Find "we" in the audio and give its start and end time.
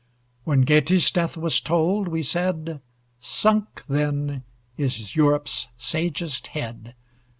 2.07-2.23